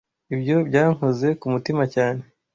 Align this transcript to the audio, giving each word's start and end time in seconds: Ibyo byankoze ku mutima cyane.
Ibyo 0.33 0.55
byankoze 0.69 1.27
ku 1.39 1.45
mutima 1.53 1.83
cyane. 1.95 2.21